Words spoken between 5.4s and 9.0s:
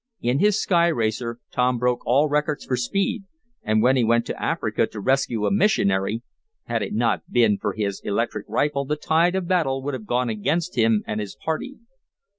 a missionary, had it not been for his electric rifle the